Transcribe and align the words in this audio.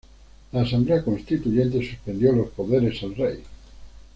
La 0.51 0.61
Asamblea 0.63 1.03
Constituyente 1.03 1.87
suspendió 1.87 2.31
los 2.31 2.49
poderes 2.49 3.03
al 3.03 3.15
Rey. 3.15 3.43